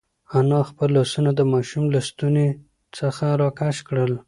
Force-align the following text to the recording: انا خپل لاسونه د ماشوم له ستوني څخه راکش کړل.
انا 0.37 0.59
خپل 0.69 0.89
لاسونه 0.97 1.31
د 1.35 1.41
ماشوم 1.53 1.83
له 1.93 1.99
ستوني 2.09 2.47
څخه 2.97 3.25
راکش 3.41 3.77
کړل. 3.87 4.13